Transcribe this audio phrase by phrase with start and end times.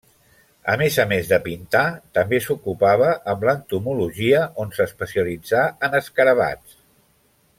[0.75, 1.83] A més a més de pintar,
[2.19, 6.83] també s'ocupava amb l'entomologia, on s'especialitzà en escarabats.